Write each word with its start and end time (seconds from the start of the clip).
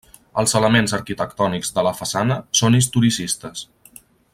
Els 0.43 0.55
elements 0.59 0.93
arquitectònics 0.99 1.71
de 1.77 1.85
la 1.89 1.93
façana 2.01 2.41
són 2.63 2.79
historicistes. 2.83 3.67